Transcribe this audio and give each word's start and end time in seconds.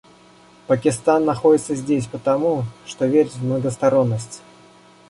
Пакистан 0.65 1.25
находится 1.25 1.75
здесь 1.75 2.07
потому, 2.07 2.63
что 2.87 3.05
верит 3.05 3.35
в 3.35 3.45
многосторонность. 3.45 4.41